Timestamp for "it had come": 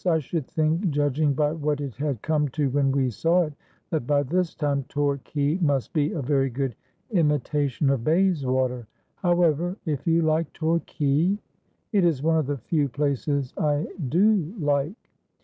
1.79-2.47